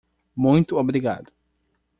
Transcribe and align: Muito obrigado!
Muito 0.35 0.77
obrigado! 0.77 1.31